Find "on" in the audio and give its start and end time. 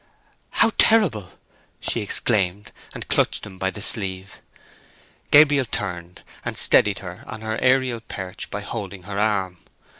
7.27-7.41